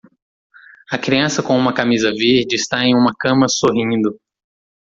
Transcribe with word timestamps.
A 0.91 0.97
criança 0.97 1.43
com 1.43 1.55
uma 1.55 1.75
camisa 1.75 2.09
verde 2.09 2.55
está 2.55 2.83
em 2.83 2.95
uma 2.95 3.13
cama 3.13 3.47
sorrindo 3.47 4.19